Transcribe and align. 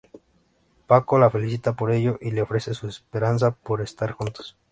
Paco 0.87 1.19
la 1.19 1.29
felicita 1.29 1.73
por 1.73 1.91
ello, 1.91 2.17
y 2.21 2.31
le 2.31 2.41
ofrece 2.41 2.73
su 2.73 2.87
esperanza 2.87 3.51
por 3.51 3.81
estar 3.83 4.13
juntos. 4.13 4.57